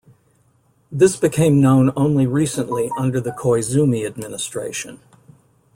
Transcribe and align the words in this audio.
This 0.91 1.15
became 1.15 1.61
known 1.61 1.91
only 1.95 2.25
recently 2.25 2.89
under 2.97 3.21
the 3.21 3.29
Koizumi 3.29 4.03
administration. 4.03 4.99